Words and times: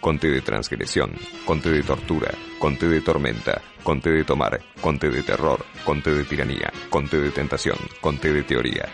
Conte 0.00 0.30
de 0.30 0.40
transgresión, 0.40 1.12
conte 1.44 1.70
de 1.70 1.82
tortura, 1.82 2.30
conte 2.58 2.88
de 2.88 3.00
tormenta, 3.00 3.60
conte 3.82 4.10
de 4.10 4.24
tomar, 4.24 4.58
conte 4.80 5.10
de 5.10 5.22
terror, 5.22 5.64
conte 5.84 6.10
de 6.14 6.24
tiranía, 6.24 6.72
conte 6.88 7.20
de 7.20 7.30
tentación, 7.30 7.76
conte 8.00 8.32
de 8.32 8.42
teoría. 8.42 8.88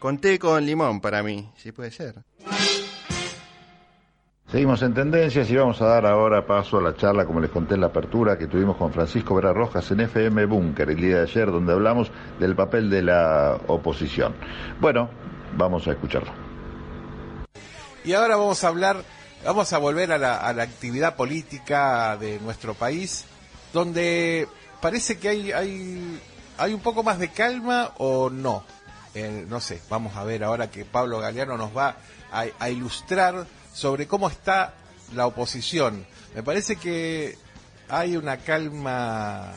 Conté 0.00 0.38
con 0.38 0.64
limón 0.66 1.00
para 1.00 1.22
mí, 1.22 1.50
si 1.56 1.72
puede 1.72 1.90
ser. 1.90 2.16
Seguimos 4.50 4.82
en 4.82 4.94
tendencias 4.94 5.48
y 5.48 5.54
vamos 5.54 5.80
a 5.80 5.86
dar 5.86 6.06
ahora 6.06 6.44
paso 6.44 6.78
a 6.78 6.82
la 6.82 6.96
charla, 6.96 7.24
como 7.24 7.38
les 7.38 7.50
conté 7.50 7.74
en 7.74 7.82
la 7.82 7.86
apertura, 7.86 8.36
que 8.36 8.48
tuvimos 8.48 8.76
con 8.76 8.92
Francisco 8.92 9.36
Vera 9.36 9.52
Rojas 9.52 9.88
en 9.92 10.00
FM 10.00 10.44
Búnker 10.46 10.90
el 10.90 10.96
día 10.96 11.18
de 11.18 11.22
ayer, 11.22 11.52
donde 11.52 11.72
hablamos 11.72 12.10
del 12.40 12.56
papel 12.56 12.90
de 12.90 13.02
la 13.02 13.60
oposición. 13.68 14.34
Bueno, 14.80 15.08
vamos 15.56 15.86
a 15.86 15.92
escucharlo. 15.92 16.32
Y 18.04 18.12
ahora 18.12 18.34
vamos 18.34 18.64
a 18.64 18.68
hablar, 18.68 18.96
vamos 19.44 19.72
a 19.72 19.78
volver 19.78 20.12
a 20.12 20.18
la, 20.18 20.38
a 20.38 20.52
la 20.52 20.62
actividad 20.62 21.16
política 21.16 22.16
de 22.16 22.38
nuestro 22.40 22.74
país, 22.74 23.24
donde 23.72 24.48
parece 24.80 25.18
que 25.18 25.28
hay, 25.28 25.52
hay, 25.52 26.20
hay 26.58 26.74
un 26.74 26.80
poco 26.80 27.02
más 27.02 27.18
de 27.18 27.30
calma 27.30 27.92
o 27.98 28.30
no. 28.30 28.64
Eh, 29.14 29.44
no 29.48 29.60
sé, 29.60 29.80
vamos 29.88 30.16
a 30.16 30.24
ver 30.24 30.44
ahora 30.44 30.70
que 30.70 30.84
Pablo 30.84 31.18
Galeano 31.18 31.56
nos 31.56 31.76
va 31.76 31.96
a, 32.30 32.44
a 32.58 32.70
ilustrar 32.70 33.46
sobre 33.72 34.06
cómo 34.06 34.28
está 34.28 34.74
la 35.14 35.26
oposición. 35.26 36.06
Me 36.34 36.42
parece 36.42 36.76
que 36.76 37.36
hay 37.88 38.16
una 38.16 38.36
calma 38.38 39.52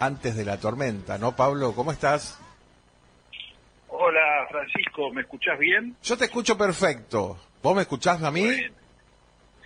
antes 0.00 0.34
de 0.34 0.44
la 0.44 0.58
tormenta, 0.58 1.16
¿no, 1.18 1.36
Pablo? 1.36 1.74
¿Cómo 1.74 1.92
estás? 1.92 2.38
Hola, 3.88 4.48
Francisco, 4.50 5.10
¿me 5.12 5.20
escuchás 5.20 5.58
bien? 5.58 5.96
Yo 6.02 6.16
te 6.16 6.24
escucho 6.24 6.58
perfecto. 6.58 7.38
¿Vos 7.62 7.76
me 7.76 7.82
escuchás 7.82 8.20
a 8.22 8.32
mí? 8.32 8.44
Bueno, 8.46 8.74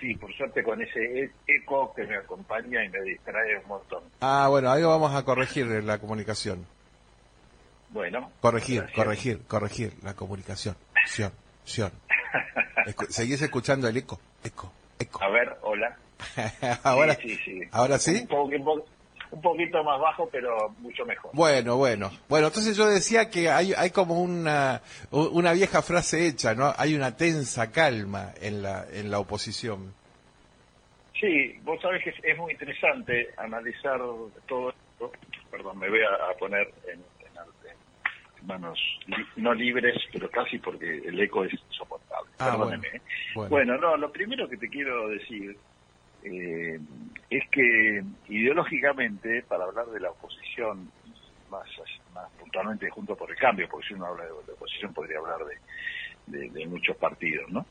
sí, 0.00 0.14
por 0.16 0.32
suerte 0.34 0.62
con 0.62 0.80
ese 0.82 1.22
e- 1.24 1.30
eco 1.46 1.92
que 1.94 2.04
me 2.04 2.16
acompaña 2.16 2.84
y 2.84 2.88
me 2.88 3.00
distrae 3.02 3.58
un 3.58 3.68
montón. 3.68 4.02
Ah, 4.20 4.46
bueno, 4.50 4.70
ahí 4.70 4.82
vamos 4.82 5.14
a 5.14 5.24
corregir 5.24 5.66
la 5.84 5.98
comunicación. 5.98 6.66
Bueno. 7.90 8.30
Corregir, 8.40 8.80
gracias. 8.82 8.96
corregir, 9.04 9.40
corregir 9.46 9.92
la 10.02 10.14
comunicación. 10.14 10.76
Sion, 11.06 11.32
sion. 11.64 11.90
Escu- 12.86 13.06
¿Seguís 13.10 13.40
escuchando 13.42 13.88
el 13.88 13.96
eco? 13.96 14.20
Eco, 14.44 14.72
eco. 14.98 15.22
A 15.22 15.28
ver, 15.30 15.56
hola. 15.62 15.96
ahora, 16.82 17.14
Sí, 17.14 17.28
sí, 17.36 17.38
sí. 17.44 17.60
¿Ahora 17.72 17.98
sí? 17.98 18.20
Un, 18.22 18.26
po- 18.28 18.44
un 18.44 18.64
po- 18.64 18.86
un 19.30 19.40
poquito 19.40 19.82
más 19.84 20.00
bajo, 20.00 20.28
pero 20.30 20.70
mucho 20.78 21.04
mejor. 21.04 21.30
Bueno, 21.34 21.76
bueno. 21.76 22.10
Bueno, 22.28 22.46
entonces 22.48 22.76
yo 22.76 22.86
decía 22.86 23.28
que 23.30 23.50
hay, 23.50 23.72
hay 23.74 23.90
como 23.90 24.20
una, 24.20 24.82
una 25.10 25.52
vieja 25.52 25.82
frase 25.82 26.26
hecha, 26.26 26.54
¿no? 26.54 26.72
Hay 26.76 26.94
una 26.94 27.16
tensa 27.16 27.70
calma 27.72 28.32
en 28.40 28.62
la, 28.62 28.84
en 28.92 29.10
la 29.10 29.18
oposición. 29.18 29.94
Sí, 31.20 31.58
vos 31.62 31.80
sabés 31.80 32.02
que 32.04 32.10
es, 32.10 32.16
es 32.22 32.36
muy 32.38 32.52
interesante 32.52 33.30
analizar 33.38 33.98
todo 34.46 34.70
esto. 34.70 35.12
Perdón, 35.50 35.78
me 35.78 35.88
voy 35.88 36.00
a, 36.00 36.30
a 36.30 36.34
poner 36.38 36.72
en, 36.92 37.00
en 37.00 38.46
manos 38.46 38.78
li- 39.06 39.26
no 39.36 39.54
libres, 39.54 39.96
pero 40.12 40.30
casi 40.30 40.58
porque 40.58 40.98
el 40.98 41.18
eco 41.20 41.44
es 41.44 41.52
insoportable. 41.70 42.30
Ah, 42.38 42.50
Perdóneme. 42.52 42.88
bueno. 42.88 42.96
¿eh? 42.96 43.00
Bueno. 43.34 43.50
Bueno, 43.50 43.78
no, 43.78 43.96
lo 43.96 44.12
primero 44.12 44.48
que 44.48 44.56
te 44.56 44.68
quiero 44.68 45.08
decir 45.08 45.56
eh, 46.22 46.78
es 47.30 47.44
que 47.50 48.02
ideológicamente, 48.28 49.42
para 49.42 49.64
hablar 49.64 49.86
de 49.86 50.00
la 50.00 50.10
oposición, 50.10 50.90
más, 51.48 51.66
más 52.12 52.30
puntualmente 52.38 52.88
junto 52.90 53.14
por 53.16 53.30
el 53.30 53.36
cambio, 53.36 53.68
porque 53.70 53.88
si 53.88 53.94
uno 53.94 54.06
habla 54.06 54.24
de, 54.24 54.30
de 54.46 54.52
oposición 54.52 54.92
podría 54.92 55.18
hablar 55.18 55.38
de, 55.46 56.38
de- 56.38 56.50
de 56.50 56.66
muchos 56.66 56.96
partidos, 56.96 57.48
¿no? 57.50 57.66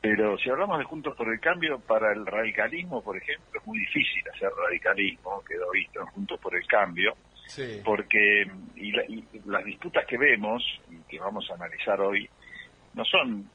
Pero 0.00 0.38
si 0.38 0.48
hablamos 0.48 0.78
de 0.78 0.84
Juntos 0.84 1.14
por 1.14 1.30
el 1.30 1.38
Cambio, 1.40 1.78
para 1.80 2.12
el 2.14 2.24
radicalismo, 2.24 3.02
por 3.02 3.18
ejemplo, 3.18 3.60
es 3.60 3.66
muy 3.66 3.78
difícil 3.80 4.22
hacer 4.34 4.48
radicalismo, 4.56 5.42
quedó 5.46 5.70
visto 5.72 6.00
en 6.00 6.06
Juntos 6.06 6.40
por 6.40 6.56
el 6.56 6.66
Cambio, 6.66 7.14
Sí. 7.46 7.82
porque 7.84 8.46
y, 8.76 8.92
la- 8.92 9.04
y 9.06 9.28
las 9.44 9.62
disputas 9.64 10.06
que 10.06 10.16
vemos 10.16 10.64
y 10.88 11.02
que 11.04 11.18
vamos 11.18 11.50
a 11.50 11.54
analizar 11.54 12.00
hoy 12.00 12.26
no 12.94 13.04
son 13.04 13.50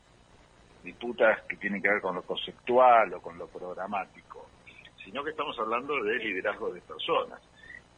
disputas 0.86 1.42
que 1.50 1.58
tienen 1.58 1.82
que 1.82 1.90
ver 1.90 2.02
con 2.02 2.16
lo 2.16 2.22
conceptual 2.22 3.14
o 3.16 3.22
con 3.22 3.38
lo 3.38 3.48
programático, 3.48 4.48
sino 5.04 5.24
que 5.24 5.32
estamos 5.32 5.58
hablando 5.60 6.02
de 6.02 6.18
liderazgo 6.20 6.72
de 6.72 6.82
personas. 6.82 7.42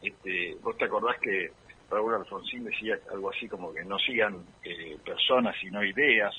Este, 0.02 0.56
Vos 0.62 0.76
te 0.76 0.86
acordás 0.86 1.18
que 1.20 1.52
Raúl 1.90 2.14
Alfonsín 2.14 2.64
decía 2.64 2.98
algo 3.12 3.30
así 3.30 3.48
como 3.48 3.72
que 3.72 3.84
no 3.84 3.98
sigan 3.98 4.44
eh, 4.64 4.96
personas 5.04 5.54
sino 5.60 5.84
ideas, 5.84 6.34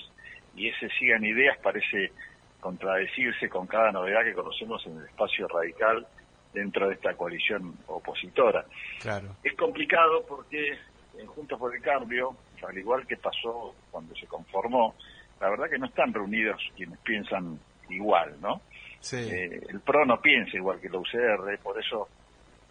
y 0.55 0.67
ese 0.67 0.89
sigan 0.99 1.23
ideas 1.23 1.57
parece 1.59 2.11
contradecirse 2.59 3.47
con 3.47 3.67
cada 3.67 3.91
novedad 3.91 4.23
que 4.23 4.33
conocemos 4.33 4.85
en 4.85 4.97
el 4.97 5.05
espacio 5.05 5.47
radical 5.47 6.05
dentro 6.53 6.87
de 6.87 6.95
esta 6.95 7.13
coalición 7.13 7.77
opositora. 7.87 8.65
Claro. 8.99 9.35
Es 9.43 9.55
complicado 9.55 10.25
porque 10.27 10.77
en 11.17 11.27
Juntos 11.27 11.59
por 11.59 11.75
el 11.75 11.81
Cambio, 11.81 12.35
al 12.67 12.77
igual 12.77 13.05
que 13.07 13.17
pasó 13.17 13.75
cuando 13.91 14.15
se 14.15 14.25
conformó, 14.27 14.95
la 15.39 15.49
verdad 15.49 15.69
que 15.69 15.77
no 15.77 15.85
están 15.85 16.13
reunidos 16.13 16.61
quienes 16.75 16.99
piensan 16.99 17.59
igual, 17.89 18.35
¿no? 18.41 18.61
Sí. 18.99 19.17
Eh, 19.17 19.61
el 19.69 19.79
PRO 19.79 20.05
no 20.05 20.21
piensa 20.21 20.57
igual 20.57 20.79
que 20.79 20.89
la 20.89 20.99
UCR, 20.99 21.57
por 21.63 21.79
eso 21.79 22.07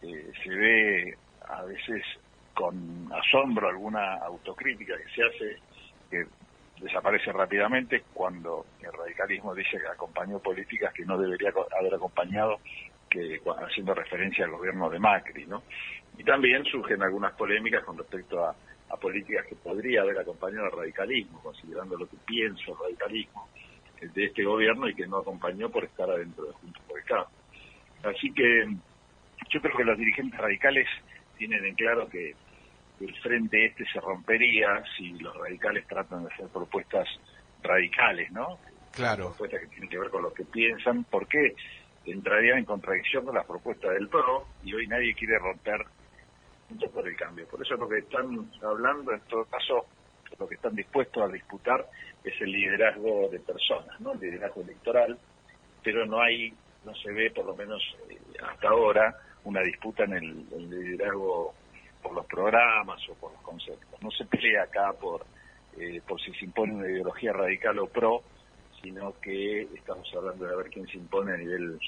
eh, 0.03 0.31
se 0.43 0.51
ve 0.51 1.17
a 1.49 1.63
veces 1.63 2.03
con 2.55 3.09
asombro 3.13 3.69
alguna 3.69 4.17
autocrítica 4.17 4.95
que 4.97 5.15
se 5.15 5.23
hace, 5.25 5.57
que 6.11 6.27
desaparece 6.81 7.33
rápidamente 7.33 8.03
cuando 8.13 8.67
el 8.81 8.93
radicalismo 8.93 9.55
dice 9.55 9.79
que 9.79 9.89
acompañó 9.89 10.39
políticas 10.39 10.93
que 10.93 11.05
no 11.05 11.19
debería 11.19 11.53
haber 11.79 11.95
acompañado, 11.95 12.59
que 13.09 13.41
haciendo 13.67 13.95
referencia 13.95 14.45
al 14.45 14.53
gobierno 14.53 14.89
de 14.91 14.99
Macri, 14.99 15.47
¿no? 15.47 15.63
Y 16.17 16.25
también 16.25 16.65
surgen 16.65 17.03
algunas 17.03 17.33
polémicas 17.35 17.85
con 17.85 17.97
respecto 17.97 18.45
a, 18.45 18.55
a 18.91 18.97
políticas 18.97 19.47
que 19.47 19.55
podría 19.57 20.03
haber 20.03 20.19
acompañado 20.19 20.67
al 20.67 20.73
radicalismo, 20.73 21.41
considerando 21.43 21.97
lo 21.97 22.09
que 22.09 22.17
piensa 22.27 22.63
el 22.69 22.77
radicalismo 22.79 23.49
eh, 24.01 24.09
de 24.15 24.25
este 24.25 24.45
gobierno 24.45 24.89
y 24.89 24.95
que 24.95 25.07
no 25.07 25.19
acompañó 25.19 25.71
por 25.71 25.85
estar 25.85 26.09
adentro 26.11 26.45
de 26.45 26.53
Juntos 26.53 26.83
por 26.87 26.99
el 26.99 27.05
Cambio. 27.05 27.39
Así 28.05 28.33
que 28.33 28.67
yo 29.51 29.61
creo 29.61 29.77
que 29.77 29.85
los 29.85 29.99
dirigentes 29.99 30.39
radicales 30.39 30.89
tienen 31.37 31.65
en 31.65 31.75
claro 31.75 32.09
que 32.09 32.35
el 33.01 33.15
frente 33.21 33.67
este 33.67 33.85
se 33.93 34.01
rompería 34.01 34.83
si 34.97 35.11
los 35.19 35.37
radicales 35.37 35.87
tratan 35.87 36.25
de 36.25 36.35
hacer 36.35 36.49
propuestas 36.49 37.07
radicales, 37.63 38.31
¿no? 38.33 38.59
Claro. 38.93 39.29
Propuestas 39.29 39.61
que 39.61 39.67
tienen 39.69 39.89
que 39.89 39.99
ver 39.99 40.11
con 40.11 40.23
lo 40.23 40.33
que 40.33 40.45
piensan, 40.45 41.05
porque 41.05 41.55
entrarían 42.05 42.59
en 42.59 42.65
contradicción 42.65 43.25
con 43.25 43.35
las 43.35 43.47
propuestas 43.47 43.93
del 43.93 44.09
PRO 44.09 44.47
y 44.65 44.75
hoy 44.75 44.87
nadie 44.87 45.15
quiere 45.15 45.39
romper 45.39 45.85
por 46.93 47.07
el 47.07 47.17
cambio. 47.17 47.47
Por 47.49 47.63
eso 47.63 47.77
lo 47.77 47.89
que 47.89 47.99
están 47.99 48.51
hablando, 48.63 49.13
en 49.13 49.21
todo 49.23 49.45
caso, 49.47 49.87
lo 50.39 50.49
que 50.49 50.57
están 50.57 50.75
dispuestos 50.75 51.23
a 51.23 51.33
disputar 51.33 51.87
es 52.23 52.41
el 52.41 52.53
liderazgo 52.53 53.29
de 53.31 53.41
personas, 53.41 53.99
¿no? 54.01 54.13
El 54.13 54.21
liderazgo 54.21 54.63
electoral, 54.63 55.19
pero 55.83 56.07
no 56.07 56.21
hay, 56.21 56.53
no 56.85 56.95
se 56.95 57.11
ve 57.13 57.31
por 57.31 57.47
lo 57.47 57.57
menos 57.57 57.83
eh, 58.11 58.19
hasta 58.43 58.69
ahora 58.69 59.17
una 59.45 59.63
disputa 59.63 60.05
en 60.05 60.13
el, 60.13 60.47
el 60.53 60.71
liderazgo 60.71 61.55
por 62.03 62.13
los 62.13 62.27
programas 62.27 63.01
o 63.09 63.15
por 63.15 63.33
los 63.33 63.41
conceptos. 63.43 64.03
No 64.03 64.11
se 64.11 64.25
pelea 64.27 64.65
acá 64.65 64.93
por, 64.93 65.25
eh, 65.79 66.01
por 66.07 66.21
si 66.21 66.33
se 66.35 66.45
impone 66.45 66.75
una 66.75 66.91
ideología 66.91 67.33
radical 67.33 67.79
o 67.79 67.87
pro, 67.87 68.23
sino 68.83 69.15
que 69.21 69.63
estamos 69.75 70.09
hablando 70.17 70.47
de 70.47 70.57
ver 70.57 70.71
quién 70.71 70.87
se 70.87 70.97
impone 70.99 71.33
a 71.35 71.37
nivel 71.37 71.79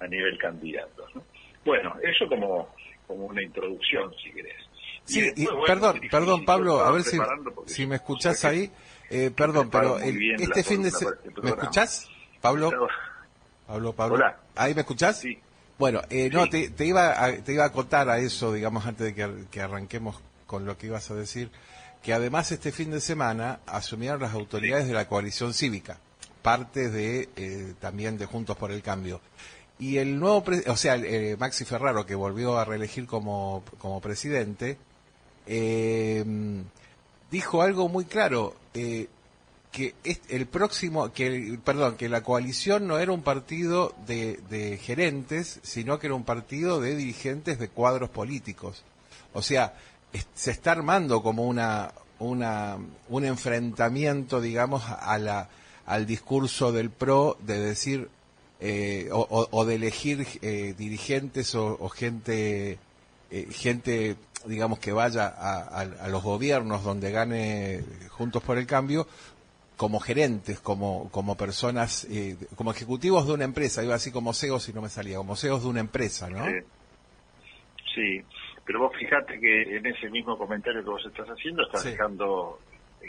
a 0.00 0.06
nivel 0.06 0.36
candidatos. 0.38 1.14
¿no? 1.14 1.22
Bueno, 1.64 1.94
eso 2.02 2.26
como, 2.28 2.74
como 3.06 3.26
una 3.26 3.42
introducción, 3.42 4.12
si 4.22 4.32
querés. 4.32 4.56
Sí, 5.04 5.20
y- 5.20 5.22
después, 5.22 5.46
bueno, 5.50 5.64
perdón, 5.66 5.92
difícil, 5.94 6.10
perdón 6.10 6.44
Pablo, 6.44 6.80
a 6.80 6.90
ver 6.92 7.02
si, 7.04 7.18
si 7.66 7.86
me 7.86 7.96
escuchás 7.96 8.44
ahí. 8.44 8.70
Eh, 9.10 9.30
perdón, 9.34 9.68
pero 9.70 9.98
el- 9.98 10.40
este 10.40 10.64
fin 10.64 10.82
de 10.82 10.88
este 10.88 11.06
¿Me 11.42 11.50
escuchás? 11.50 12.08
Pablo, 12.40 12.70
Pablo, 13.66 13.92
Pablo. 13.92 14.14
Hola. 14.16 14.38
¿Ahí 14.56 14.74
me 14.74 14.80
escuchás? 14.80 15.20
Sí. 15.20 15.38
Bueno, 15.78 16.00
eh, 16.10 16.30
no, 16.32 16.44
Sí. 16.44 16.50
te, 16.50 16.70
te 16.70 16.86
iba 16.86 17.24
a, 17.24 17.32
te 17.42 17.52
iba 17.52 17.64
a 17.64 17.68
acotar 17.68 18.08
a 18.08 18.18
eso, 18.18 18.52
digamos, 18.52 18.86
antes 18.86 19.06
de 19.06 19.14
que, 19.14 19.44
que 19.50 19.60
arranquemos 19.60 20.20
con 20.46 20.64
lo 20.64 20.76
que 20.78 20.86
ibas 20.86 21.10
a 21.10 21.14
decir, 21.14 21.50
que 22.02 22.12
además 22.12 22.50
este 22.52 22.72
fin 22.72 22.90
de 22.90 23.00
semana 23.00 23.60
asumieron 23.66 24.20
las 24.20 24.34
autoridades 24.34 24.86
de 24.86 24.92
la 24.94 25.08
coalición 25.08 25.54
cívica, 25.54 25.98
parte 26.42 26.90
de 26.90 27.28
eh, 27.36 27.74
también 27.80 28.18
de 28.18 28.26
Juntos 28.26 28.56
por 28.56 28.70
el 28.72 28.82
Cambio. 28.82 29.20
Y 29.78 29.98
el 29.98 30.18
nuevo, 30.20 30.44
o 30.68 30.76
sea, 30.76 30.96
eh, 30.96 31.36
Maxi 31.38 31.64
Ferraro, 31.64 32.06
que 32.06 32.14
volvió 32.14 32.58
a 32.58 32.64
reelegir 32.64 33.06
como, 33.06 33.64
como 33.78 34.00
presidente, 34.00 34.76
eh, 35.46 36.24
dijo 37.30 37.62
algo 37.62 37.88
muy 37.88 38.04
claro, 38.04 38.54
eh, 38.74 39.08
que 39.72 39.94
es 40.04 40.20
el 40.28 40.46
próximo, 40.46 41.12
que 41.12 41.26
el- 41.26 41.58
perdón, 41.58 41.96
que 41.96 42.08
la 42.08 42.22
coalición 42.22 42.86
no 42.86 42.98
era 42.98 43.10
un 43.12 43.22
partido 43.22 43.94
de, 44.06 44.38
de 44.50 44.76
gerentes, 44.76 45.60
sino 45.62 45.98
que 45.98 46.08
era 46.08 46.14
un 46.14 46.24
partido 46.24 46.80
de 46.80 46.94
dirigentes 46.94 47.58
de 47.58 47.68
cuadros 47.68 48.10
políticos. 48.10 48.84
O 49.32 49.42
sea, 49.42 49.74
se 50.34 50.50
está 50.50 50.72
armando 50.72 51.22
como 51.22 51.44
una, 51.46 51.92
una, 52.18 52.76
un 53.08 53.24
enfrentamiento, 53.24 54.40
digamos, 54.42 54.84
a 54.86 55.16
la, 55.18 55.48
al 55.86 56.06
discurso 56.06 56.72
del 56.72 56.90
PRO 56.90 57.36
de 57.40 57.58
decir, 57.58 58.08
eh, 58.60 59.08
o, 59.12 59.48
o, 59.50 59.64
de 59.64 59.74
elegir 59.74 60.24
eh, 60.40 60.74
dirigentes 60.78 61.54
o, 61.54 61.76
o 61.80 61.88
gente, 61.88 62.78
eh, 63.30 63.46
gente, 63.50 64.16
digamos, 64.46 64.78
que 64.78 64.92
vaya 64.92 65.26
a, 65.26 65.80
a, 65.80 66.08
los 66.08 66.22
gobiernos 66.22 66.84
donde 66.84 67.10
gane 67.10 67.82
Juntos 68.10 68.42
por 68.42 68.58
el 68.58 68.66
Cambio, 68.66 69.06
como 69.76 69.98
gerentes, 69.98 70.60
como, 70.60 71.10
como 71.10 71.36
personas, 71.36 72.04
eh, 72.04 72.36
como 72.54 72.70
ejecutivos 72.70 73.26
de 73.26 73.32
una 73.32 73.44
empresa, 73.44 73.82
iba 73.82 73.96
así 73.96 74.12
como 74.12 74.32
CEOs 74.32 74.62
si 74.62 74.72
no 74.72 74.80
me 74.80 74.88
salía, 74.88 75.16
como 75.16 75.34
CEOs 75.34 75.64
de 75.64 75.68
una 75.68 75.80
empresa, 75.80 76.30
¿no? 76.30 76.44
Sí. 77.94 78.22
pero 78.64 78.78
vos 78.78 78.96
fijate 78.96 79.40
que 79.40 79.76
en 79.76 79.84
ese 79.84 80.08
mismo 80.08 80.38
comentario 80.38 80.84
que 80.84 80.88
vos 80.88 81.04
estás 81.04 81.28
haciendo 81.28 81.64
estás 81.64 81.84
dejando 81.84 82.60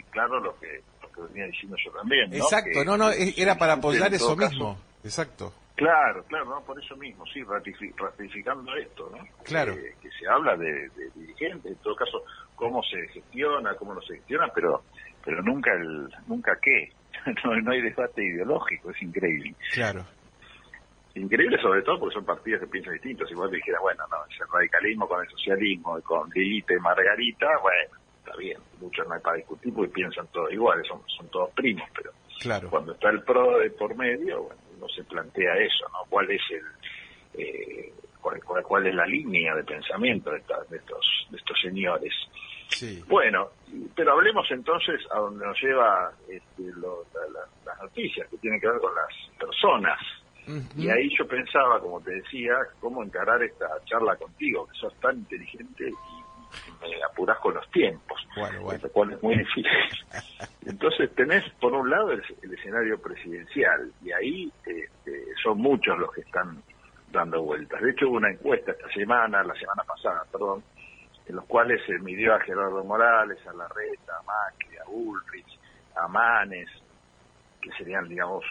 claro 0.09 0.39
lo 0.39 0.59
que, 0.59 0.81
que 1.13 1.21
venía 1.21 1.45
diciendo 1.47 1.77
yo 1.83 1.91
también. 1.91 2.29
¿no? 2.29 2.35
Exacto, 2.37 2.83
no, 2.83 2.97
no, 2.97 3.11
era 3.11 3.57
para 3.57 3.73
apoyar 3.73 4.13
eso 4.13 4.35
mismo. 4.35 4.77
Exacto. 5.03 5.53
Claro, 5.75 6.23
claro, 6.25 6.45
no, 6.45 6.61
por 6.61 6.81
eso 6.81 6.95
mismo, 6.95 7.25
sí, 7.25 7.41
ratificando 7.43 8.75
esto, 8.75 9.09
¿no? 9.11 9.25
Claro. 9.43 9.75
que 9.75 10.09
se 10.11 10.27
habla 10.29 10.55
de, 10.55 10.89
de, 10.89 11.09
dirigentes, 11.15 11.71
en 11.71 11.77
todo 11.79 11.95
caso, 11.95 12.23
cómo 12.55 12.83
se 12.83 13.07
gestiona, 13.07 13.73
cómo 13.75 13.95
no 13.95 14.01
se 14.01 14.15
gestiona, 14.15 14.47
pero 14.53 14.83
pero 15.23 15.41
nunca 15.41 15.71
el 15.73 16.09
nunca 16.27 16.57
qué. 16.61 16.91
no, 17.43 17.55
no 17.61 17.71
hay 17.71 17.81
debate 17.81 18.23
ideológico, 18.23 18.91
es 18.91 19.01
increíble. 19.01 19.55
Claro. 19.73 20.05
Increíble 21.15 21.57
sobre 21.61 21.83
todo 21.83 21.99
porque 21.99 22.15
son 22.15 22.25
partidos 22.25 22.61
que 22.61 22.67
piensan 22.67 22.93
distintos. 22.93 23.29
Si 23.29 23.35
vos 23.35 23.49
dijera, 23.51 23.79
bueno, 23.79 24.03
no, 24.09 24.17
el 24.25 24.51
radicalismo 24.51 25.07
con 25.07 25.23
el 25.23 25.29
socialismo, 25.29 25.99
con 26.01 26.29
Lilita 26.31 26.73
y 26.73 26.79
Margarita, 26.79 27.47
bueno, 27.61 28.02
está 28.23 28.37
bien, 28.37 28.59
muchos 28.79 29.07
no 29.07 29.13
hay 29.13 29.21
para 29.21 29.37
discutir 29.37 29.73
porque 29.73 29.91
piensan 29.91 30.27
todos 30.27 30.51
iguales, 30.51 30.87
son, 30.87 31.01
son 31.07 31.27
todos 31.29 31.49
primos, 31.51 31.87
pero 31.95 32.11
claro. 32.39 32.69
cuando 32.69 32.93
está 32.93 33.09
el 33.09 33.21
PRO 33.23 33.59
de 33.59 33.69
por 33.71 33.95
medio, 33.95 34.43
bueno, 34.43 34.61
no 34.79 34.87
se 34.89 35.03
plantea 35.03 35.55
eso, 35.57 35.85
¿no? 35.91 35.99
¿Cuál 36.09 36.31
es 36.31 36.41
el... 36.51 37.41
Eh, 37.41 37.93
cuál, 38.21 38.63
cuál, 38.63 38.87
es 38.87 38.95
la 38.95 39.05
línea 39.05 39.53
de 39.55 39.63
pensamiento 39.63 40.31
de, 40.31 40.41
de, 40.69 40.77
estos, 40.77 41.27
de 41.29 41.37
estos 41.37 41.59
señores? 41.61 42.13
Sí. 42.69 43.03
Bueno, 43.07 43.49
pero 43.95 44.13
hablemos 44.13 44.49
entonces 44.49 45.01
a 45.11 45.19
donde 45.19 45.45
nos 45.45 45.61
lleva 45.61 46.11
este, 46.29 46.63
lo, 46.77 47.05
la, 47.13 47.41
las 47.65 47.81
noticias, 47.81 48.27
que 48.29 48.37
tienen 48.37 48.59
que 48.61 48.69
ver 48.69 48.79
con 48.79 48.93
las 48.95 49.37
personas. 49.37 49.99
Y 50.75 50.89
ahí 50.89 51.09
yo 51.17 51.25
pensaba, 51.25 51.79
como 51.79 52.01
te 52.01 52.15
decía, 52.15 52.55
cómo 52.81 53.01
encarar 53.01 53.41
esta 53.41 53.67
charla 53.85 54.17
contigo, 54.17 54.67
que 54.67 54.77
sos 54.77 54.93
tan 54.99 55.19
inteligente 55.19 55.89
y 55.89 56.12
me 56.81 57.03
apurás 57.03 57.37
con 57.39 57.53
los 57.53 57.69
tiempos, 57.71 58.25
bueno, 58.35 58.61
bueno. 58.61 58.79
lo 58.83 58.89
cual 58.91 59.11
es 59.13 59.23
muy 59.23 59.37
difícil. 59.37 59.67
Entonces 60.65 61.13
tenés, 61.15 61.43
por 61.59 61.73
un 61.73 61.89
lado, 61.89 62.11
el, 62.11 62.23
el 62.41 62.53
escenario 62.53 62.99
presidencial, 63.01 63.91
y 64.03 64.11
ahí 64.11 64.51
este, 64.65 65.25
son 65.41 65.59
muchos 65.59 65.97
los 65.97 66.11
que 66.13 66.21
están 66.21 66.61
dando 67.11 67.41
vueltas. 67.43 67.81
De 67.81 67.91
hecho, 67.91 68.09
hubo 68.09 68.17
una 68.17 68.31
encuesta 68.31 68.71
esta 68.71 68.89
semana, 68.89 69.43
la 69.43 69.53
semana 69.55 69.83
pasada, 69.83 70.25
perdón, 70.31 70.63
en 71.25 71.35
los 71.35 71.45
cuales 71.45 71.81
se 71.85 71.97
midió 71.99 72.35
a 72.35 72.39
Gerardo 72.41 72.83
Morales, 72.83 73.37
a 73.47 73.53
Larreta, 73.53 74.17
a 74.19 74.23
Macri, 74.23 74.77
a 74.77 74.89
Ulrich, 74.89 75.59
a 75.95 76.07
Manes, 76.07 76.69
que 77.61 77.71
serían, 77.73 78.09
digamos, 78.09 78.43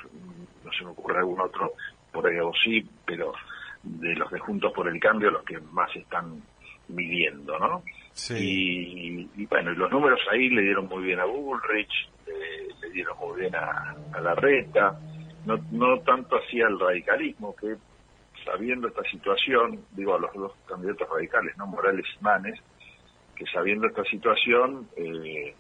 no 0.65 0.73
se 0.73 0.85
me 0.85 0.91
ocurre 0.91 1.19
algún 1.19 1.41
otro, 1.41 1.73
por 2.11 2.27
ahí 2.27 2.39
o 2.39 2.53
sí, 2.55 2.89
pero 3.05 3.35
de 3.83 4.15
los 4.15 4.31
de 4.31 4.39
Juntos 4.39 4.73
por 4.73 4.89
el 4.89 4.99
Cambio, 5.01 5.31
los 5.31 5.45
que 5.45 5.59
más 5.59 5.95
están 5.97 6.43
midiendo, 6.93 7.59
¿no? 7.59 7.83
Sí. 8.13 9.29
Y, 9.37 9.43
y, 9.43 9.47
bueno, 9.47 9.73
los 9.73 9.91
números 9.91 10.21
ahí 10.31 10.49
le 10.51 10.63
dieron 10.63 10.87
muy 10.87 11.03
bien 11.05 11.21
a 11.21 11.25
Bullrich, 11.25 12.11
eh, 12.27 12.69
le 12.81 12.91
dieron 12.91 13.17
muy 13.19 13.41
bien 13.41 13.55
a, 13.55 13.97
a 14.13 14.21
Larreta, 14.21 14.99
no, 15.47 15.59
no 15.71 15.99
tanto 16.01 16.37
así 16.37 16.61
al 16.61 16.79
radicalismo, 16.79 17.55
que 17.57 17.77
sabiendo 18.45 18.89
esta 18.89 19.03
situación, 19.05 19.85
digo 19.93 20.15
a 20.15 20.19
los 20.19 20.33
dos 20.35 20.53
candidatos 20.67 21.09
radicales, 21.09 21.57
no 21.57 21.67
Morales 21.67 22.07
y 22.21 22.25
Manes, 22.25 22.61
que 23.35 23.47
sabiendo 23.47 23.87
esta 23.87 24.05
situación 24.05 24.89
eh, 24.97 25.55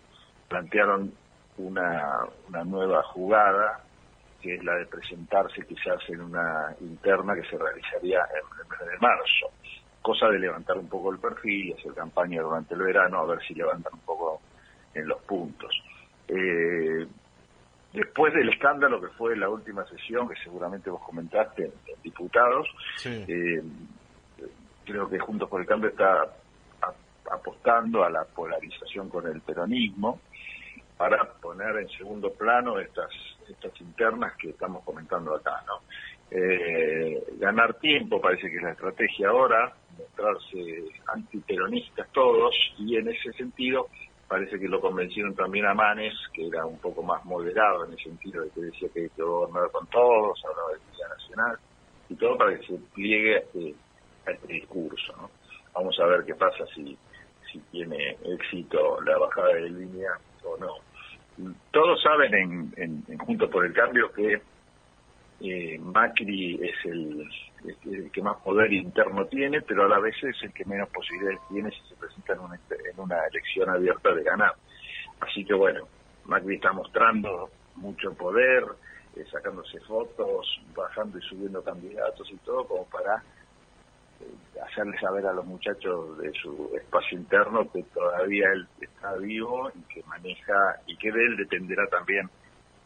plantearon 0.48 1.12
una, 1.58 2.20
una 2.48 2.64
nueva 2.64 3.02
jugada, 3.04 3.84
que 4.40 4.54
es 4.54 4.64
la 4.64 4.74
de 4.74 4.86
presentarse 4.86 5.64
quizás 5.66 6.00
en 6.08 6.20
una 6.20 6.74
interna 6.80 7.34
que 7.34 7.44
se 7.48 7.56
realizaría 7.56 8.18
en 8.18 8.60
el 8.60 8.68
mes 8.68 8.92
de 8.92 8.98
marzo, 8.98 9.50
cosa 10.02 10.28
de 10.28 10.38
levantar 10.38 10.76
un 10.76 10.88
poco 10.88 11.12
el 11.12 11.18
perfil 11.18 11.68
y 11.68 11.72
hacer 11.72 11.94
campaña 11.94 12.42
durante 12.42 12.74
el 12.74 12.82
verano, 12.82 13.20
a 13.20 13.26
ver 13.26 13.40
si 13.46 13.54
levantan 13.54 13.94
un 13.94 14.00
poco 14.00 14.40
en 14.94 15.08
los 15.08 15.22
puntos. 15.22 15.72
Eh, 16.28 17.06
después 17.92 18.34
del 18.34 18.48
escándalo 18.50 19.00
que 19.00 19.08
fue 19.08 19.36
la 19.36 19.48
última 19.48 19.84
sesión, 19.86 20.28
que 20.28 20.34
seguramente 20.42 20.90
vos 20.90 21.02
comentaste 21.02 21.64
en, 21.64 21.72
en 21.86 22.02
diputados, 22.02 22.68
sí. 22.96 23.24
eh, 23.28 23.62
creo 24.84 25.08
que 25.08 25.18
Juntos 25.18 25.48
por 25.48 25.60
el 25.60 25.66
Cambio 25.66 25.90
está 25.90 26.22
a, 26.22 27.34
apostando 27.34 28.04
a 28.04 28.10
la 28.10 28.24
polarización 28.24 29.08
con 29.08 29.26
el 29.26 29.40
peronismo 29.40 30.20
para 30.96 31.24
poner 31.40 31.76
en 31.78 31.88
segundo 31.90 32.32
plano 32.32 32.78
estas 32.78 33.10
estas 33.48 33.78
internas 33.80 34.34
que 34.36 34.50
estamos 34.50 34.84
comentando 34.84 35.34
acá, 35.34 35.62
¿no? 35.66 35.80
Eh, 36.30 37.22
ganar 37.38 37.74
tiempo 37.74 38.20
parece 38.20 38.48
que 38.48 38.56
es 38.56 38.62
la 38.62 38.72
estrategia 38.72 39.28
ahora, 39.28 39.74
mostrarse 40.02 40.84
antiperonistas 41.06 42.08
todos 42.12 42.54
y 42.78 42.96
en 42.96 43.08
ese 43.08 43.32
sentido 43.32 43.88
parece 44.28 44.58
que 44.58 44.68
lo 44.68 44.80
convencieron 44.80 45.34
también 45.34 45.66
a 45.66 45.74
Manes, 45.74 46.14
que 46.32 46.46
era 46.46 46.64
un 46.64 46.78
poco 46.78 47.02
más 47.02 47.22
moderado 47.24 47.84
en 47.84 47.92
el 47.92 47.98
sentido 47.98 48.42
de 48.42 48.50
que 48.50 48.60
decía 48.62 48.88
que 48.94 49.00
hay 49.02 49.08
que 49.10 49.22
gobernar 49.22 49.70
con 49.70 49.86
todos, 49.88 50.42
hablaba 50.46 50.70
de 50.70 50.78
unidad 50.88 51.08
nacional, 51.10 51.58
y 52.08 52.14
todo 52.14 52.38
para 52.38 52.58
que 52.58 52.66
se 52.66 52.78
pliegue 52.94 53.36
a 53.36 53.38
este, 53.40 53.74
a 54.26 54.30
este 54.30 54.52
discurso. 54.54 55.12
¿no? 55.18 55.30
Vamos 55.74 56.00
a 56.00 56.06
ver 56.06 56.24
qué 56.24 56.34
pasa 56.34 56.64
si, 56.74 56.96
si 57.52 57.58
tiene 57.70 58.16
éxito 58.24 59.00
la 59.02 59.18
bajada 59.18 59.54
de 59.54 59.68
línea 59.68 60.12
o 60.44 60.56
no. 60.56 60.76
Todos 61.70 62.02
saben 62.02 62.34
en, 62.34 62.72
en, 62.76 63.04
en 63.08 63.18
Juntos 63.18 63.50
por 63.50 63.66
el 63.66 63.74
Cambio 63.74 64.10
que 64.12 64.40
eh, 65.42 65.78
Macri 65.78 66.54
es 66.62 66.84
el, 66.86 67.28
el, 67.64 68.10
que 68.10 68.22
más 68.22 68.36
poder 68.38 68.72
interno 68.72 69.26
tiene, 69.26 69.60
pero 69.62 69.84
a 69.84 69.88
la 69.88 69.98
vez 69.98 70.16
es 70.22 70.42
el 70.42 70.52
que 70.52 70.64
menos 70.64 70.88
posibilidades 70.90 71.40
tiene 71.48 71.70
si 71.70 71.80
se 71.88 71.96
presenta 71.96 72.34
en 72.34 72.40
una, 72.40 72.56
en 72.56 73.00
una 73.00 73.26
elección 73.26 73.68
abierta 73.70 74.12
de 74.14 74.22
ganar. 74.22 74.54
Así 75.20 75.44
que 75.44 75.54
bueno, 75.54 75.86
Macri 76.24 76.56
está 76.56 76.72
mostrando 76.72 77.50
mucho 77.76 78.12
poder, 78.14 78.64
eh, 79.16 79.24
sacándose 79.30 79.78
fotos, 79.80 80.60
bajando 80.74 81.18
y 81.18 81.22
subiendo 81.22 81.62
candidatos 81.62 82.28
y 82.30 82.36
todo 82.38 82.66
como 82.66 82.84
para 82.86 83.22
eh, 84.20 84.60
hacerle 84.62 84.98
saber 84.98 85.26
a 85.26 85.32
los 85.32 85.44
muchachos 85.44 86.18
de 86.18 86.32
su 86.32 86.70
espacio 86.74 87.18
interno 87.18 87.70
que 87.70 87.82
todavía 87.94 88.50
él 88.52 88.66
está 88.80 89.14
vivo 89.16 89.70
y 89.74 89.82
que 89.92 90.02
maneja 90.04 90.80
y 90.86 90.96
que 90.96 91.12
de 91.12 91.24
él 91.24 91.36
dependerá 91.36 91.86
también 91.88 92.28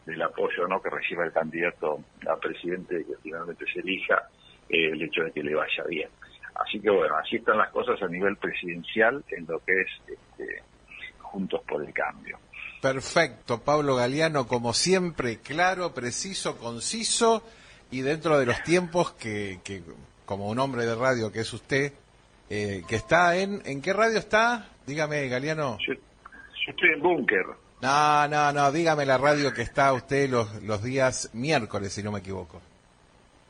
del 0.04 0.22
apoyo 0.22 0.68
no 0.68 0.80
que 0.80 0.90
reciba 0.90 1.24
el 1.24 1.32
candidato 1.32 2.00
a 2.28 2.36
presidente 2.36 3.04
que 3.04 3.16
finalmente 3.22 3.64
se 3.72 3.80
elija 3.80 4.28
eh, 4.68 4.90
el 4.92 5.02
hecho 5.02 5.22
de 5.22 5.32
que 5.32 5.42
le 5.42 5.54
vaya 5.54 5.84
bien. 5.88 6.08
Así 6.54 6.80
que 6.80 6.90
bueno 6.90 7.16
así 7.16 7.36
están 7.36 7.58
las 7.58 7.70
cosas 7.70 8.00
a 8.02 8.08
nivel 8.08 8.36
presidencial 8.36 9.24
en 9.30 9.46
lo 9.46 9.62
que 9.64 9.82
es 9.82 9.88
este, 10.08 10.62
juntos 11.18 11.60
por 11.66 11.84
el 11.84 11.92
cambio. 11.92 12.38
Perfecto 12.80 13.62
Pablo 13.62 13.96
Galeano 13.96 14.46
como 14.46 14.72
siempre 14.72 15.38
claro 15.38 15.92
preciso 15.92 16.56
conciso 16.58 17.42
y 17.90 18.00
dentro 18.00 18.38
de 18.38 18.46
los 18.46 18.62
tiempos 18.62 19.12
que, 19.12 19.60
que 19.62 19.82
como 20.24 20.48
un 20.48 20.58
hombre 20.58 20.86
de 20.86 20.94
radio 20.94 21.30
que 21.30 21.40
es 21.40 21.52
usted 21.52 21.92
eh, 22.48 22.82
que 22.88 22.96
está 22.96 23.36
en 23.36 23.62
en 23.66 23.82
qué 23.82 23.92
radio 23.92 24.18
está 24.18 24.70
dígame 24.86 25.28
Galeano. 25.28 25.78
Yo, 25.86 25.94
yo 25.94 26.70
estoy 26.70 26.90
en 26.94 27.02
búnker. 27.02 27.44
No, 27.82 28.28
no, 28.28 28.52
no, 28.52 28.72
dígame 28.72 29.04
la 29.04 29.18
radio 29.18 29.52
que 29.52 29.62
está 29.62 29.92
usted 29.92 30.30
los, 30.30 30.62
los 30.62 30.82
días 30.82 31.30
miércoles, 31.34 31.92
si 31.92 32.02
no 32.02 32.10
me 32.10 32.20
equivoco. 32.20 32.62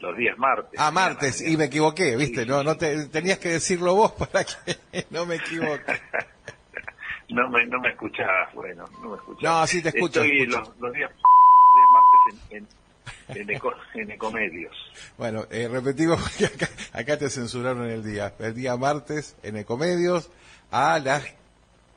Los 0.07 0.17
días 0.17 0.39
martes. 0.39 0.79
Ah, 0.79 0.91
martes, 0.93 1.41
y 1.41 1.57
me 1.57 1.65
equivoqué, 1.65 2.17
¿viste? 2.17 2.45
Sí, 2.45 2.49
no, 2.49 2.63
no 2.63 2.77
te, 2.77 3.07
tenías 3.09 3.39
que 3.39 3.49
decirlo 3.49 3.95
vos 3.95 4.13
para 4.19 4.45
que 4.45 5.07
no 5.11 5.27
me 5.27 5.37
equivoque. 5.37 6.01
no 7.31 7.49
me, 7.51 7.67
no 7.67 7.81
me 7.81 7.91
escuchabas, 7.91 8.55
bueno, 8.55 8.85
no 9.03 9.11
me 9.11 9.17
escuchabas. 9.17 9.61
No, 9.61 9.67
sí 9.67 9.83
te 9.83 9.89
escucho. 9.89 10.23
Estoy 10.23 10.43
escucho. 10.43 10.59
Los, 10.61 10.79
los, 10.79 10.93
días, 10.93 11.11
martes 11.93 12.43
en, 12.51 12.69
en, 13.29 13.41
en, 13.41 13.51
eco, 13.51 13.75
en 13.95 14.11
Ecomedios. 14.13 14.77
Bueno, 15.19 15.47
eh, 15.51 15.69
repetimos, 15.69 16.21
porque 16.23 16.47
acá, 16.47 16.69
acá 16.93 17.19
te 17.19 17.29
censuraron 17.29 17.91
el 17.91 18.05
día. 18.05 18.33
El 18.39 18.55
día 18.55 18.77
martes 18.77 19.37
en 19.43 19.57
Ecomedios 19.57 20.31
a 20.71 21.01
las 21.01 21.25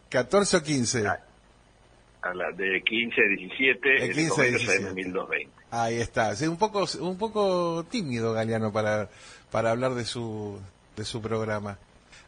14 0.10 0.58
o 0.58 0.64
15. 0.64 1.08
Ah 1.08 1.20
a 2.22 2.34
la 2.34 2.52
de 2.52 2.82
15 2.82 3.22
a 3.22 3.28
17, 3.28 3.90
de 3.90 4.12
15 4.12 4.42
a 4.42 4.46
17. 4.46 4.94
1220. 4.94 5.52
Ahí 5.72 5.96
está. 5.96 6.36
Sí, 6.36 6.48
un 6.48 6.58
poco 6.58 6.86
un 7.00 7.18
poco 7.18 7.86
tímido 7.90 8.34
Galeano 8.34 8.72
para 8.72 9.10
para 9.52 9.72
hablar 9.72 9.94
de 9.94 10.06
su 10.06 10.60
de 10.96 11.06
su 11.06 11.22
programa. 11.22 11.78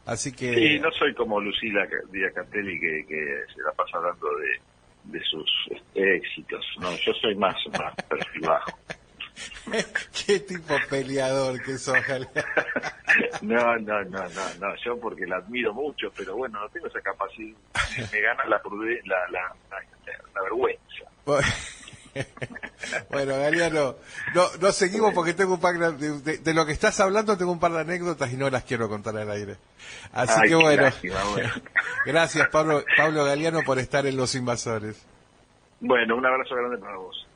Así 0.06 0.32
que 0.32 0.54
Sí, 0.54 0.80
no 0.80 0.90
soy 0.92 1.14
como 1.14 1.40
Lucila 1.40 1.86
Díaz 2.10 2.32
Catelli 2.34 2.78
que, 2.80 3.04
que 3.06 3.24
se 3.54 3.62
la 3.62 3.72
pasa 3.72 3.98
hablando 3.98 4.26
de, 4.36 5.18
de 5.18 5.24
sus 5.24 5.50
éxitos. 5.94 6.64
No, 6.80 6.90
yo 6.96 7.12
soy 7.14 7.34
más 7.36 7.56
más 7.78 7.94
perfil 8.08 8.42
bajo. 8.42 8.78
Qué 10.26 10.40
tipo 10.40 10.74
peleador 10.90 11.62
que 11.62 11.78
sos. 11.78 11.96
No, 13.42 13.76
no, 13.78 14.02
no, 14.04 14.28
no, 14.28 14.54
no, 14.60 14.74
yo 14.84 14.98
porque 14.98 15.26
la 15.26 15.36
admiro 15.36 15.74
mucho, 15.74 16.10
pero 16.16 16.34
bueno, 16.36 16.60
no 16.60 16.68
tengo 16.70 16.86
esa 16.86 17.00
capacidad, 17.00 17.54
me 18.10 18.20
gana 18.20 18.44
la, 18.46 18.62
la, 19.04 19.28
la, 19.30 19.54
la, 20.34 20.42
vergüenza. 20.42 21.04
Bueno, 23.10 23.36
Galeano, 23.36 23.96
no, 24.34 24.46
no 24.60 24.72
seguimos 24.72 25.12
porque 25.12 25.34
tengo 25.34 25.54
un 25.54 25.60
par 25.60 25.76
de, 25.78 26.20
de- 26.20 26.38
de 26.38 26.54
lo 26.54 26.64
que 26.64 26.72
estás 26.72 26.98
hablando 27.00 27.36
tengo 27.36 27.52
un 27.52 27.60
par 27.60 27.72
de 27.72 27.80
anécdotas 27.80 28.32
y 28.32 28.36
no 28.36 28.48
las 28.48 28.64
quiero 28.64 28.88
contar 28.88 29.16
al 29.16 29.30
aire. 29.30 29.56
Así 30.12 30.32
Ay, 30.42 30.48
que 30.48 30.54
bueno, 30.54 30.82
lástima, 30.84 31.22
bueno. 31.32 31.50
gracias 32.06 32.48
Pablo, 32.48 32.84
Pablo 32.96 33.24
Galeano 33.24 33.60
por 33.64 33.78
estar 33.78 34.06
en 34.06 34.16
Los 34.16 34.34
Invasores. 34.34 35.04
Bueno, 35.80 36.16
un 36.16 36.24
abrazo 36.24 36.54
grande 36.54 36.78
para 36.78 36.96
vos. 36.96 37.26